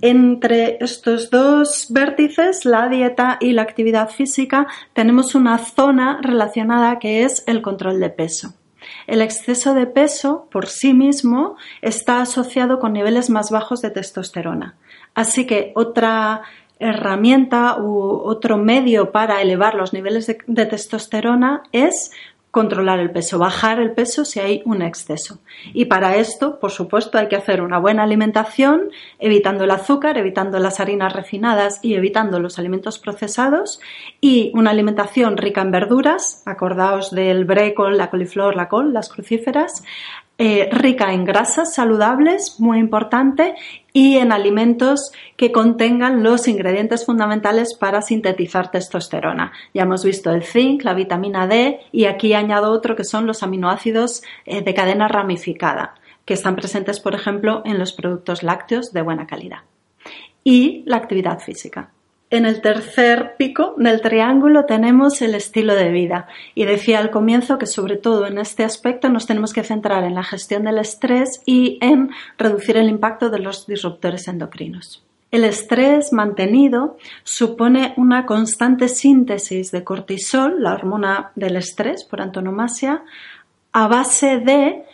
Entre 0.00 0.78
estos 0.80 1.28
dos 1.28 1.88
vértices, 1.90 2.64
la 2.64 2.88
dieta 2.88 3.36
y 3.38 3.52
la 3.52 3.60
actividad 3.60 4.08
física, 4.08 4.68
tenemos 4.94 5.34
una 5.34 5.58
zona 5.58 6.20
relacionada 6.22 6.98
que 6.98 7.24
es 7.24 7.44
el 7.46 7.60
control 7.60 8.00
de 8.00 8.08
peso. 8.08 8.54
El 9.06 9.20
exceso 9.20 9.74
de 9.74 9.86
peso 9.86 10.48
por 10.50 10.68
sí 10.68 10.94
mismo 10.94 11.56
está 11.82 12.22
asociado 12.22 12.78
con 12.78 12.94
niveles 12.94 13.28
más 13.28 13.50
bajos 13.50 13.82
de 13.82 13.90
testosterona. 13.90 14.76
Así 15.16 15.46
que 15.46 15.72
otra 15.74 16.42
herramienta 16.78 17.78
u 17.80 17.98
otro 17.98 18.58
medio 18.58 19.10
para 19.10 19.40
elevar 19.40 19.74
los 19.74 19.94
niveles 19.94 20.26
de, 20.26 20.66
testosterona 20.66 21.62
es 21.72 22.12
controlar 22.50 23.00
el 23.00 23.10
peso, 23.10 23.38
bajar 23.38 23.80
el 23.80 23.92
peso 23.92 24.26
si 24.26 24.40
hay 24.40 24.62
un 24.66 24.82
exceso. 24.82 25.38
Y 25.72 25.86
para 25.86 26.16
esto, 26.16 26.58
por 26.58 26.70
supuesto, 26.70 27.16
hay 27.18 27.28
que 27.28 27.36
hacer 27.36 27.62
una 27.62 27.78
buena 27.78 28.02
alimentación, 28.02 28.90
evitando 29.18 29.64
el 29.64 29.70
azúcar, 29.70 30.18
evitando 30.18 30.58
las 30.58 30.80
harinas 30.80 31.14
refinadas 31.14 31.80
y 31.82 31.94
evitando 31.94 32.38
los 32.38 32.58
alimentos 32.58 32.98
procesados, 32.98 33.80
y 34.20 34.52
una 34.54 34.70
alimentación 34.70 35.36
rica 35.38 35.62
en 35.62 35.70
verduras, 35.70 36.42
acordaos 36.46 37.10
del 37.10 37.46
brécol, 37.46 37.96
la 37.96 38.10
coliflor, 38.10 38.54
la 38.54 38.68
col, 38.68 38.92
las 38.94 39.10
crucíferas, 39.10 39.82
eh, 40.38 40.68
rica 40.70 41.14
en 41.14 41.24
grasas 41.24 41.74
saludables, 41.74 42.60
muy 42.60 42.78
importante, 42.78 43.54
y 43.96 44.18
en 44.18 44.30
alimentos 44.30 45.10
que 45.38 45.52
contengan 45.52 46.22
los 46.22 46.48
ingredientes 46.48 47.06
fundamentales 47.06 47.72
para 47.72 48.02
sintetizar 48.02 48.70
testosterona. 48.70 49.52
Ya 49.72 49.84
hemos 49.84 50.04
visto 50.04 50.30
el 50.32 50.42
zinc, 50.42 50.84
la 50.84 50.92
vitamina 50.92 51.46
D 51.46 51.80
y 51.92 52.04
aquí 52.04 52.34
añado 52.34 52.72
otro 52.72 52.94
que 52.94 53.04
son 53.04 53.26
los 53.26 53.42
aminoácidos 53.42 54.22
eh, 54.44 54.60
de 54.60 54.74
cadena 54.74 55.08
ramificada, 55.08 55.94
que 56.26 56.34
están 56.34 56.56
presentes, 56.56 57.00
por 57.00 57.14
ejemplo, 57.14 57.62
en 57.64 57.78
los 57.78 57.94
productos 57.94 58.42
lácteos 58.42 58.92
de 58.92 59.00
buena 59.00 59.26
calidad. 59.26 59.60
Y 60.44 60.82
la 60.84 60.98
actividad 60.98 61.38
física. 61.38 61.94
En 62.28 62.44
el 62.44 62.60
tercer 62.60 63.36
pico 63.38 63.74
del 63.76 64.00
triángulo 64.00 64.64
tenemos 64.64 65.22
el 65.22 65.36
estilo 65.36 65.76
de 65.76 65.92
vida 65.92 66.26
y 66.56 66.64
decía 66.64 66.98
al 66.98 67.12
comienzo 67.12 67.56
que 67.56 67.66
sobre 67.66 67.96
todo 67.96 68.26
en 68.26 68.38
este 68.38 68.64
aspecto 68.64 69.08
nos 69.08 69.26
tenemos 69.26 69.52
que 69.52 69.62
centrar 69.62 70.02
en 70.02 70.16
la 70.16 70.24
gestión 70.24 70.64
del 70.64 70.78
estrés 70.78 71.40
y 71.46 71.78
en 71.80 72.10
reducir 72.36 72.78
el 72.78 72.88
impacto 72.88 73.30
de 73.30 73.38
los 73.38 73.68
disruptores 73.68 74.26
endocrinos. 74.26 75.04
El 75.30 75.44
estrés 75.44 76.12
mantenido 76.12 76.96
supone 77.22 77.94
una 77.96 78.26
constante 78.26 78.88
síntesis 78.88 79.70
de 79.70 79.84
cortisol, 79.84 80.60
la 80.60 80.74
hormona 80.74 81.30
del 81.36 81.54
estrés 81.54 82.02
por 82.02 82.20
antonomasia, 82.20 83.04
a 83.72 83.86
base 83.86 84.38
de 84.38 84.84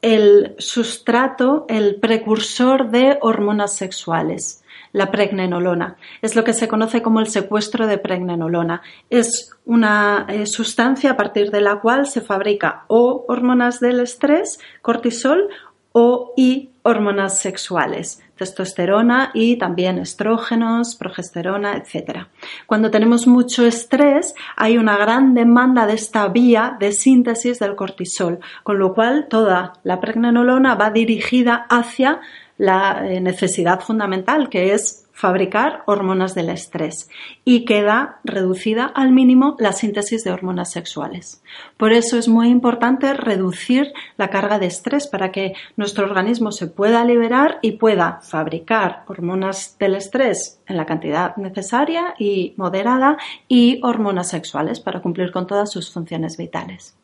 el 0.00 0.56
sustrato, 0.58 1.64
el 1.68 1.96
precursor 2.00 2.90
de 2.90 3.18
hormonas 3.20 3.76
sexuales 3.76 4.61
la 4.92 5.10
pregnenolona. 5.10 5.96
Es 6.20 6.36
lo 6.36 6.44
que 6.44 6.52
se 6.52 6.68
conoce 6.68 7.02
como 7.02 7.20
el 7.20 7.28
secuestro 7.28 7.86
de 7.86 7.98
pregnenolona. 7.98 8.82
Es 9.10 9.50
una 9.64 10.26
eh, 10.28 10.46
sustancia 10.46 11.12
a 11.12 11.16
partir 11.16 11.50
de 11.50 11.60
la 11.60 11.80
cual 11.80 12.06
se 12.06 12.20
fabrica 12.20 12.84
o 12.88 13.24
hormonas 13.28 13.80
del 13.80 14.00
estrés, 14.00 14.58
cortisol, 14.82 15.48
o 15.92 16.32
y 16.36 16.70
hormonas 16.82 17.38
sexuales, 17.38 18.22
testosterona 18.36 19.30
y 19.34 19.56
también 19.56 19.98
estrógenos, 19.98 20.96
progesterona, 20.96 21.76
etc. 21.76 22.26
Cuando 22.66 22.90
tenemos 22.90 23.26
mucho 23.26 23.64
estrés, 23.64 24.34
hay 24.56 24.78
una 24.78 24.96
gran 24.96 25.34
demanda 25.34 25.86
de 25.86 25.94
esta 25.94 26.26
vía 26.28 26.76
de 26.80 26.92
síntesis 26.92 27.58
del 27.60 27.76
cortisol, 27.76 28.40
con 28.64 28.78
lo 28.78 28.94
cual 28.94 29.26
toda 29.28 29.74
la 29.84 30.00
pregnenolona 30.00 30.74
va 30.74 30.90
dirigida 30.90 31.66
hacia 31.68 32.20
la 32.62 33.10
eh, 33.10 33.20
necesidad 33.20 33.80
fundamental 33.80 34.48
que 34.48 34.72
es 34.72 35.08
fabricar 35.12 35.82
hormonas 35.86 36.36
del 36.36 36.48
estrés 36.48 37.10
y 37.44 37.64
queda 37.64 38.20
reducida 38.22 38.84
al 38.84 39.10
mínimo 39.10 39.56
la 39.58 39.72
síntesis 39.72 40.22
de 40.22 40.30
hormonas 40.30 40.70
sexuales. 40.70 41.42
Por 41.76 41.92
eso 41.92 42.16
es 42.18 42.28
muy 42.28 42.50
importante 42.50 43.14
reducir 43.14 43.92
la 44.16 44.30
carga 44.30 44.60
de 44.60 44.66
estrés 44.66 45.08
para 45.08 45.32
que 45.32 45.54
nuestro 45.76 46.04
organismo 46.04 46.52
se 46.52 46.68
pueda 46.68 47.04
liberar 47.04 47.58
y 47.62 47.72
pueda 47.72 48.20
fabricar 48.22 49.02
hormonas 49.08 49.76
del 49.80 49.96
estrés 49.96 50.60
en 50.68 50.76
la 50.76 50.86
cantidad 50.86 51.36
necesaria 51.38 52.14
y 52.16 52.54
moderada 52.56 53.16
y 53.48 53.80
hormonas 53.82 54.28
sexuales 54.28 54.78
para 54.78 55.02
cumplir 55.02 55.32
con 55.32 55.48
todas 55.48 55.72
sus 55.72 55.92
funciones 55.92 56.36
vitales. 56.36 56.96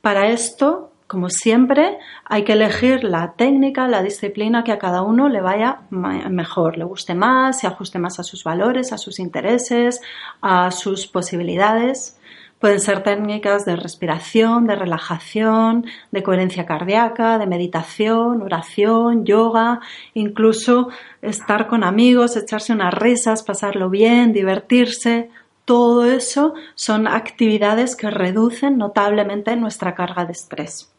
Para 0.00 0.26
esto 0.26 0.91
como 1.12 1.28
siempre, 1.28 1.98
hay 2.24 2.42
que 2.42 2.54
elegir 2.54 3.04
la 3.04 3.34
técnica, 3.34 3.86
la 3.86 4.02
disciplina 4.02 4.64
que 4.64 4.72
a 4.72 4.78
cada 4.78 5.02
uno 5.02 5.28
le 5.28 5.42
vaya 5.42 5.80
mejor, 5.90 6.78
le 6.78 6.84
guste 6.84 7.14
más, 7.14 7.60
se 7.60 7.66
ajuste 7.66 7.98
más 7.98 8.18
a 8.18 8.22
sus 8.22 8.44
valores, 8.44 8.94
a 8.94 8.96
sus 8.96 9.18
intereses, 9.18 10.00
a 10.40 10.70
sus 10.70 11.06
posibilidades. 11.06 12.18
Pueden 12.60 12.80
ser 12.80 13.02
técnicas 13.02 13.66
de 13.66 13.76
respiración, 13.76 14.66
de 14.66 14.74
relajación, 14.74 15.84
de 16.12 16.22
coherencia 16.22 16.64
cardíaca, 16.64 17.36
de 17.36 17.46
meditación, 17.46 18.40
oración, 18.40 19.26
yoga, 19.26 19.80
incluso 20.14 20.88
estar 21.20 21.66
con 21.66 21.84
amigos, 21.84 22.38
echarse 22.38 22.72
unas 22.72 22.94
risas, 22.94 23.42
pasarlo 23.42 23.90
bien, 23.90 24.32
divertirse. 24.32 25.28
Todo 25.66 26.06
eso 26.06 26.54
son 26.74 27.06
actividades 27.06 27.96
que 27.96 28.08
reducen 28.08 28.78
notablemente 28.78 29.54
nuestra 29.56 29.94
carga 29.94 30.24
de 30.24 30.32
estrés. 30.32 30.91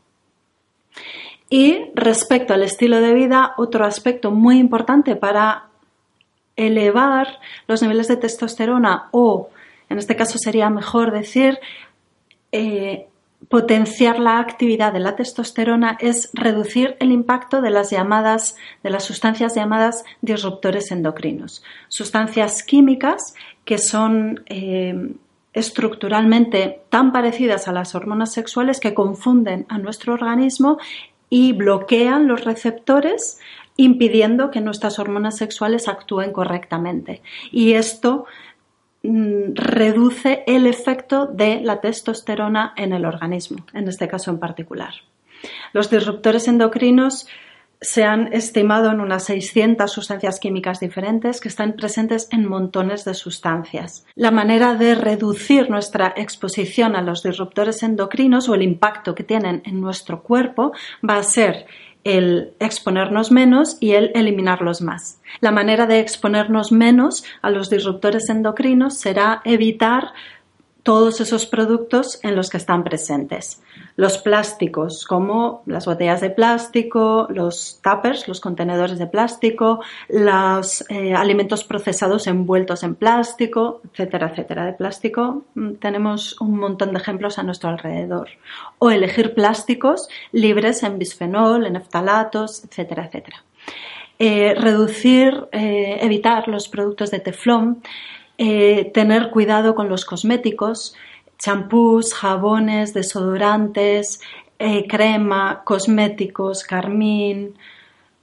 Y 1.50 1.86
respecto 1.96 2.54
al 2.54 2.64
estilo 2.64 3.00
de 3.00 3.14
vida, 3.14 3.54
otro 3.58 3.86
aspecto 3.86 4.32
muy 4.32 4.58
importante 4.58 5.16
para 5.16 5.66
elevar 6.56 7.40
los 7.68 7.82
niveles 7.82 8.08
de 8.08 8.18
testosterona 8.18 9.10
o, 9.12 9.50
en 9.90 9.98
este 9.98 10.16
caso 10.16 10.38
sería 10.38 10.70
mejor 10.70 11.12
decir, 11.12 11.60
eh, 12.52 13.08
potenciar 13.50 14.20
la 14.20 14.40
actividad 14.40 14.94
de 14.94 15.00
la 15.00 15.16
testosterona 15.16 15.98
es 16.00 16.30
reducir 16.34 16.96
el 17.00 17.12
impacto 17.12 17.62
de 17.62 17.72
las 17.72 17.92
llamadas, 17.92 18.56
de 18.84 18.90
las 18.90 19.04
sustancias 19.04 19.56
llamadas 19.56 20.06
disruptores 20.22 20.92
endocrinos. 20.92 21.64
Sustancias 21.88 22.64
químicas 22.64 23.36
que 23.66 23.78
son 23.78 24.44
eh, 24.48 25.14
estructuralmente 25.54 26.82
tan 26.90 27.12
parecidas 27.12 27.68
a 27.68 27.72
las 27.72 27.96
hormonas 27.96 28.34
sexuales 28.34 28.80
que 28.80 28.94
confunden 28.94 29.66
a 29.70 29.78
nuestro 29.78 30.14
organismo 30.14 30.80
y 31.30 31.54
bloquean 31.54 32.28
los 32.28 32.44
receptores 32.44 33.40
impidiendo 33.76 34.52
que 34.52 34.62
nuestras 34.62 35.00
hormonas 35.00 35.38
sexuales 35.38 35.88
actúen 35.88 36.32
correctamente. 36.32 37.22
Y 37.52 37.74
esto 37.74 38.26
mm, 39.04 39.54
reduce 39.56 40.44
el 40.48 40.68
efecto 40.68 41.26
de 41.26 41.62
la 41.62 41.82
testosterona 41.82 42.74
en 42.78 42.94
el 42.94 43.06
organismo, 43.06 43.66
en 43.74 43.88
este 43.88 44.08
caso 44.08 44.32
en 44.32 44.40
particular. 44.40 44.94
Los 45.74 45.90
disruptores 45.90 46.48
endocrinos 46.48 47.28
se 47.84 48.04
han 48.06 48.34
estimado 48.34 48.90
en 48.92 49.02
unas 49.02 49.26
600 49.26 49.92
sustancias 49.92 50.40
químicas 50.40 50.80
diferentes 50.80 51.42
que 51.42 51.50
están 51.50 51.74
presentes 51.74 52.30
en 52.32 52.48
montones 52.48 53.04
de 53.06 53.14
sustancias. 53.14 54.06
La 54.16 54.32
manera 54.32 54.74
de 54.74 54.96
reducir 54.96 55.70
nuestra 55.70 56.14
exposición 56.16 56.96
a 56.96 57.02
los 57.02 57.22
disruptores 57.24 57.84
endocrinos 57.84 58.48
o 58.48 58.56
el 58.56 58.64
impacto 58.64 59.14
que 59.14 59.24
tienen 59.24 59.62
en 59.66 59.82
nuestro 59.82 60.24
cuerpo 60.24 60.72
va 61.08 61.18
a 61.18 61.24
ser 61.24 61.66
el 62.04 62.54
exponernos 62.60 63.32
menos 63.32 63.78
y 63.80 63.92
el 63.92 64.12
eliminarlos 64.16 64.82
más. 64.82 65.22
La 65.40 65.52
manera 65.52 65.86
de 65.86 66.00
exponernos 66.00 66.72
menos 66.72 67.24
a 67.42 67.50
los 67.50 67.70
disruptores 67.70 68.30
endocrinos 68.30 68.98
será 68.98 69.42
evitar 69.46 70.14
todos 70.84 71.22
esos 71.22 71.46
productos 71.46 72.20
en 72.24 72.36
los 72.36 72.50
que 72.50 72.58
están 72.58 72.84
presentes. 72.84 73.62
Los 73.96 74.18
plásticos, 74.18 75.06
como 75.06 75.64
las 75.66 75.86
botellas 75.86 76.20
de 76.20 76.30
plástico, 76.30 77.28
los 77.30 77.80
tuppers, 77.82 78.28
los 78.28 78.42
contenedores 78.42 79.00
de 79.00 79.08
plástico, 79.08 79.82
los 80.10 80.84
eh, 80.90 81.14
alimentos 81.14 81.64
procesados 81.64 82.28
envueltos 82.28 82.84
en 82.84 82.96
plástico, 82.96 83.82
etcétera, 83.92 84.30
etcétera. 84.30 84.66
De 84.66 84.74
plástico 84.74 85.44
mm, 85.56 85.76
tenemos 85.76 86.40
un 86.42 86.58
montón 86.58 86.92
de 86.92 87.00
ejemplos 87.00 87.40
a 87.40 87.44
nuestro 87.44 87.70
alrededor. 87.70 88.30
O 88.78 88.92
elegir 88.92 89.34
plásticos 89.34 90.10
libres 90.34 90.84
en 90.84 91.00
bisfenol, 91.00 91.66
en 91.66 91.78
eftalatos, 91.78 92.66
etcétera, 92.66 93.06
etcétera. 93.06 93.44
Eh, 94.20 94.54
reducir, 94.56 95.48
eh, 95.52 95.98
evitar 96.02 96.48
los 96.48 96.68
productos 96.68 97.10
de 97.10 97.20
teflón 97.20 97.82
eh, 98.38 98.92
tener 98.94 99.30
cuidado 99.30 99.76
con 99.76 99.90
los 99.90 100.06
cosméticos, 100.06 100.96
champús, 101.38 102.14
jabones, 102.14 102.94
desodorantes, 102.94 104.22
eh, 104.60 104.88
crema, 104.88 105.62
cosméticos, 105.66 106.64
carmín. 106.64 107.56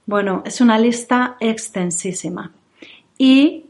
Bueno, 0.05 0.43
es 0.45 0.61
una 0.61 0.77
lista 0.77 1.37
extensísima. 1.39 2.51
Y 3.17 3.65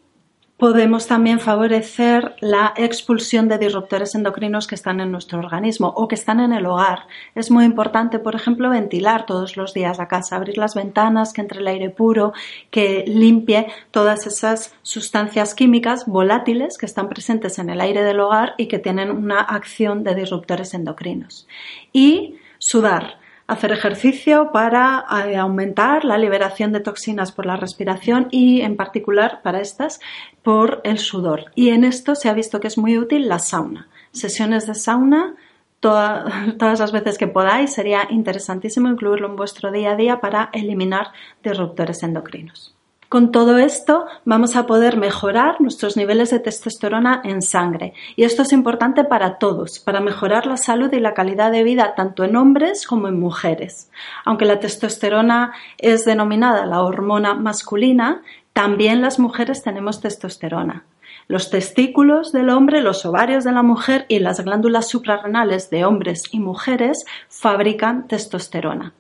podemos 0.62 1.08
también 1.08 1.40
favorecer 1.40 2.36
la 2.40 2.76
expulsión 2.78 3.48
de 3.48 3.58
disruptores 3.58 4.14
endocrinos 4.14 4.68
que 4.68 4.76
están 4.76 5.00
en 5.00 5.12
nuestro 5.12 5.40
organismo 5.40 5.88
o 5.88 6.08
que 6.08 6.14
están 6.14 6.40
en 6.40 6.54
el 6.54 6.68
hogar. 6.68 7.08
Es 7.34 7.50
muy 7.50 7.66
importante, 7.66 8.20
por 8.20 8.36
ejemplo, 8.36 8.70
ventilar 8.70 9.26
todos 9.26 9.58
los 9.58 9.74
días 9.74 9.98
la 9.98 10.08
casa, 10.08 10.36
abrir 10.36 10.60
las 10.60 10.76
ventanas, 10.76 11.34
que 11.34 11.42
entre 11.42 11.62
el 11.62 11.68
aire 11.68 11.90
puro, 11.90 12.34
que 12.70 13.04
limpie 13.08 13.70
todas 13.90 14.28
esas 14.28 14.76
sustancias 14.84 15.56
químicas 15.56 16.06
volátiles 16.06 16.78
que 16.78 16.86
están 16.86 17.10
presentes 17.10 17.58
en 17.58 17.72
el 17.72 17.82
aire 17.82 18.04
del 18.04 18.20
hogar 18.20 18.54
y 18.56 18.68
que 18.68 18.78
tienen 18.78 19.10
una 19.10 19.40
acción 19.40 20.04
de 20.04 20.14
disruptores 20.14 20.76
endocrinos. 20.76 21.48
Y 21.92 22.36
sudar 22.60 23.21
hacer 23.52 23.74
ejercicio 23.74 24.52
para 24.54 25.06
eh, 25.28 25.36
aumentar 25.36 26.06
la 26.06 26.18
liberación 26.18 26.72
de 26.72 26.80
toxinas 26.80 27.34
por 27.34 27.46
la 27.46 27.58
respiración 27.58 28.30
y 28.32 28.62
en 28.62 28.78
particular 28.78 29.42
para 29.44 29.60
estas 29.60 30.00
por 30.42 30.80
el 30.86 31.00
sudor. 31.00 31.52
Y 31.54 31.70
en 31.70 31.84
esto 31.84 32.16
se 32.16 32.30
ha 32.30 32.34
visto 32.34 32.62
que 32.62 32.68
es 32.68 32.78
muy 32.78 32.98
útil 32.98 33.28
la 33.28 33.40
sauna. 33.40 33.90
Sesiones 34.14 34.68
de 34.68 34.76
sauna 34.76 35.36
todas 35.82 36.80
las 36.80 36.92
veces 36.92 37.18
que 37.18 37.28
podáis 37.28 37.74
sería 37.74 38.08
interesantísimo 38.10 38.88
incluirlo 38.88 39.28
en 39.28 39.36
vuestro 39.36 39.72
día 39.72 39.92
a 39.92 39.96
día 39.96 40.22
para 40.22 40.50
eliminar 40.54 41.08
disruptores 41.44 42.04
endocrinos. 42.04 42.76
Con 43.12 43.34
todo 43.34 43.58
esto 43.58 44.06
vamos 44.24 44.56
a 44.56 44.66
poder 44.66 44.96
mejorar 44.96 45.60
nuestros 45.60 45.98
niveles 45.98 46.30
de 46.30 46.40
testosterona 46.40 47.20
en 47.26 47.42
sangre 47.42 47.94
y 48.16 48.24
esto 48.24 48.44
es 48.44 48.54
importante 48.54 49.04
para 49.04 49.38
todos, 49.38 49.82
para 49.82 50.00
mejorar 50.00 50.46
la 50.46 50.56
salud 50.56 50.94
y 50.94 51.02
la 51.02 51.14
calidad 51.14 51.52
de 51.52 51.64
vida 51.64 51.94
tanto 51.94 52.24
en 52.24 52.38
hombres 52.38 52.88
como 52.88 53.10
en 53.10 53.20
mujeres. 53.20 53.92
Aunque 54.24 54.46
la 54.46 54.62
testosterona 54.62 55.52
es 55.78 56.06
denominada 56.06 56.66
la 56.66 56.84
hormona 56.84 57.34
masculina, 57.34 58.22
también 58.54 59.02
las 59.02 59.20
mujeres 59.20 59.62
tenemos 59.62 60.00
testosterona. 60.00 60.86
Los 61.28 61.50
testículos 61.50 62.32
del 62.32 62.50
hombre, 62.50 62.80
los 62.80 63.06
ovarios 63.06 63.44
de 63.44 63.52
la 63.52 63.62
mujer 63.62 64.06
y 64.08 64.20
las 64.20 64.40
glándulas 64.40 64.88
suprarrenales 64.88 65.70
de 65.70 65.84
hombres 65.84 66.24
y 66.32 66.40
mujeres 66.40 67.04
fabrican 67.28 68.08
testosterona. 68.08 68.94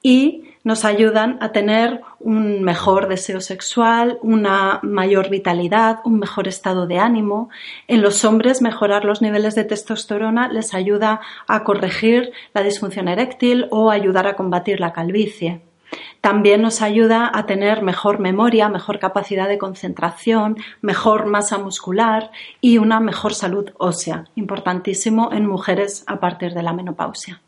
Y 0.00 0.47
nos 0.64 0.84
ayudan 0.84 1.38
a 1.40 1.52
tener 1.52 2.00
un 2.20 2.62
mejor 2.62 3.08
deseo 3.08 3.40
sexual, 3.40 4.18
una 4.22 4.80
mayor 4.82 5.30
vitalidad, 5.30 6.00
un 6.04 6.18
mejor 6.18 6.48
estado 6.48 6.86
de 6.86 6.98
ánimo. 6.98 7.50
En 7.86 8.02
los 8.02 8.24
hombres, 8.24 8.62
mejorar 8.62 9.04
los 9.04 9.22
niveles 9.22 9.54
de 9.54 9.64
testosterona 9.64 10.48
les 10.48 10.74
ayuda 10.74 11.20
a 11.46 11.64
corregir 11.64 12.32
la 12.54 12.62
disfunción 12.62 13.08
eréctil 13.08 13.66
o 13.70 13.90
ayudar 13.90 14.26
a 14.26 14.36
combatir 14.36 14.80
la 14.80 14.92
calvicie. 14.92 15.62
También 16.20 16.60
nos 16.60 16.82
ayuda 16.82 17.30
a 17.32 17.46
tener 17.46 17.82
mejor 17.82 18.18
memoria, 18.18 18.68
mejor 18.68 18.98
capacidad 18.98 19.48
de 19.48 19.58
concentración, 19.58 20.56
mejor 20.82 21.26
masa 21.26 21.58
muscular 21.58 22.30
y 22.60 22.78
una 22.78 23.00
mejor 23.00 23.34
salud 23.34 23.70
ósea, 23.78 24.24
importantísimo 24.34 25.30
en 25.32 25.46
mujeres 25.46 26.04
a 26.06 26.20
partir 26.20 26.52
de 26.52 26.62
la 26.62 26.72
menopausia 26.72 27.40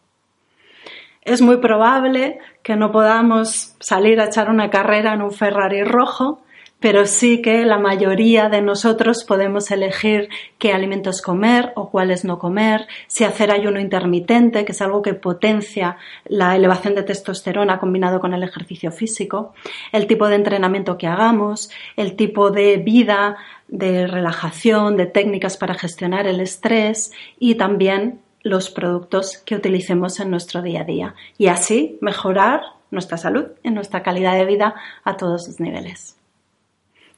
es 1.23 1.43
muy 1.43 1.59
probable 1.59 2.39
que 2.63 2.77
no 2.77 2.93
podamos 2.93 3.75
salir 3.81 4.21
a 4.21 4.27
echar 4.27 4.51
una 4.51 4.71
carrera 4.71 5.15
en 5.15 5.23
un 5.23 5.33
Ferrari 5.33 5.85
rojo, 5.85 6.41
pero 6.81 7.05
sí 7.05 7.43
que 7.43 7.65
la 7.67 7.79
mayoría 7.79 8.49
de 8.49 8.63
nosotros 8.63 9.25
podemos 9.25 9.71
elegir 9.71 10.31
qué 10.59 10.73
alimentos 10.73 11.21
comer 11.21 11.73
o 11.77 11.91
cuáles 11.91 12.25
no 12.25 12.39
comer, 12.39 12.89
si 13.07 13.25
hacer 13.25 13.53
ayuno 13.53 13.81
intermitente, 13.81 14.65
que 14.65 14.73
es 14.73 14.81
algo 14.81 15.03
que 15.03 15.13
potencia 15.13 15.99
la 16.25 16.57
elevación 16.57 16.95
de 16.95 17.03
testosterona 17.03 17.79
combinado 17.79 18.19
con 18.19 18.33
el 18.33 18.43
ejercicio 18.43 18.91
físico, 18.91 19.53
el 19.93 20.07
tipo 20.07 20.27
de 20.29 20.37
entrenamiento 20.37 20.97
que 20.97 21.07
hagamos, 21.07 21.71
el 21.97 22.17
tipo 22.17 22.51
de 22.51 22.79
vida, 22.79 23.37
de 23.69 24.07
relajación, 24.07 24.97
de 24.97 25.07
técnicas 25.07 25.59
para 25.59 25.75
gestionar 25.75 26.27
el 26.27 26.41
estrés 26.41 27.13
y 27.39 27.57
también 27.57 28.21
los 28.43 28.71
productos 28.71 29.39
que 29.39 29.57
utilicemos 29.57 30.21
en 30.21 30.31
nuestro 30.31 30.63
día 30.63 30.83
a 30.83 30.85
día 30.85 31.15
y 31.39 31.49
así 31.49 31.99
mejorar 32.01 32.63
nuestra 32.91 33.17
salud 33.17 33.47
y 33.63 33.71
nuestra 33.71 34.03
calidad 34.03 34.35
de 34.35 34.47
vida 34.47 34.75
a 35.05 35.17
todos 35.17 35.47
los 35.47 35.61
niveles. 35.61 36.17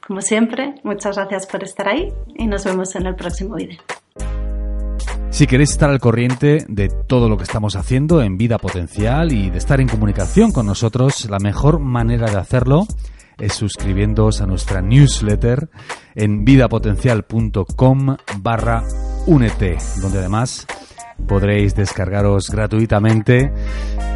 Como 0.05 0.21
siempre, 0.21 0.75
muchas 0.83 1.15
gracias 1.15 1.47
por 1.47 1.63
estar 1.63 1.87
ahí 1.87 2.11
y 2.35 2.45
nos 2.45 2.65
vemos 2.65 2.95
en 2.95 3.05
el 3.05 3.15
próximo 3.15 3.55
vídeo. 3.55 3.79
Si 5.29 5.47
queréis 5.47 5.71
estar 5.71 5.89
al 5.89 5.99
corriente 5.99 6.63
de 6.67 6.89
todo 6.89 7.27
lo 7.27 7.37
que 7.37 7.43
estamos 7.43 7.75
haciendo 7.75 8.21
en 8.21 8.37
Vida 8.37 8.59
Potencial 8.59 9.31
y 9.31 9.49
de 9.49 9.57
estar 9.57 9.81
en 9.81 9.87
comunicación 9.87 10.51
con 10.51 10.67
nosotros, 10.67 11.27
la 11.27 11.39
mejor 11.39 11.79
manera 11.79 12.29
de 12.29 12.37
hacerlo 12.37 12.85
es 13.39 13.53
suscribiéndoos 13.53 14.41
a 14.41 14.45
nuestra 14.45 14.81
newsletter 14.81 15.69
en 16.13 16.45
vidapotencial.com 16.45 18.17
barra 18.41 18.83
únete, 19.25 19.77
donde 20.01 20.19
además 20.19 20.67
podréis 21.27 21.75
descargaros 21.75 22.49
gratuitamente 22.49 23.51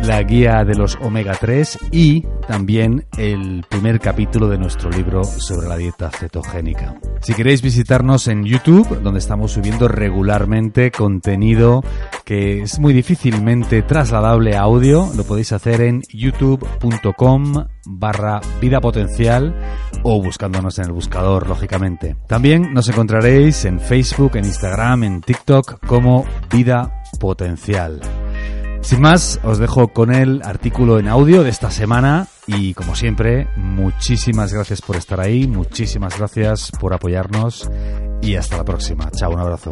la 0.03 0.21
guía 0.23 0.63
de 0.63 0.75
los 0.75 0.97
omega 1.01 1.35
3 1.39 1.79
y 1.91 2.21
también 2.47 3.05
el 3.17 3.65
primer 3.69 3.99
capítulo 3.99 4.47
de 4.47 4.57
nuestro 4.57 4.89
libro 4.89 5.23
sobre 5.23 5.67
la 5.67 5.77
dieta 5.77 6.09
cetogénica. 6.09 6.95
Si 7.21 7.33
queréis 7.33 7.61
visitarnos 7.61 8.27
en 8.27 8.45
YouTube, 8.45 9.01
donde 9.01 9.19
estamos 9.19 9.51
subiendo 9.51 9.87
regularmente 9.87 10.91
contenido 10.91 11.83
que 12.25 12.61
es 12.61 12.79
muy 12.79 12.93
difícilmente 12.93 13.81
trasladable 13.81 14.55
a 14.55 14.61
audio, 14.61 15.09
lo 15.15 15.23
podéis 15.23 15.51
hacer 15.51 15.81
en 15.81 16.01
youtube.com 16.13 17.65
barra 17.87 18.41
vida 18.61 18.81
potencial 18.81 19.55
o 20.03 20.21
buscándonos 20.21 20.77
en 20.79 20.85
el 20.85 20.91
buscador, 20.91 21.47
lógicamente. 21.47 22.15
También 22.27 22.73
nos 22.73 22.89
encontraréis 22.89 23.65
en 23.65 23.79
Facebook, 23.79 24.35
en 24.35 24.45
Instagram, 24.45 25.03
en 25.03 25.21
TikTok 25.21 25.85
como 25.85 26.25
vida 26.51 27.01
potencial. 27.19 28.01
Sin 28.81 29.01
más, 29.01 29.39
os 29.43 29.57
dejo 29.57 29.89
con 29.89 30.13
el 30.13 30.41
artículo 30.43 30.99
en 30.99 31.07
audio 31.07 31.43
de 31.43 31.49
esta 31.49 31.71
semana 31.71 32.27
y 32.45 32.73
como 32.73 32.95
siempre, 32.95 33.47
muchísimas 33.57 34.53
gracias 34.53 34.81
por 34.81 34.95
estar 34.95 35.19
ahí, 35.19 35.47
muchísimas 35.47 36.17
gracias 36.17 36.71
por 36.79 36.93
apoyarnos 36.93 37.69
y 38.21 38.35
hasta 38.35 38.57
la 38.57 38.63
próxima. 38.63 39.09
Chao, 39.11 39.31
un 39.31 39.39
abrazo. 39.39 39.71